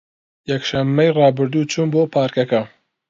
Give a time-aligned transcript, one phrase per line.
[0.49, 2.61] یەکشەممەی ڕابردوو چووم بۆ پارکەکە.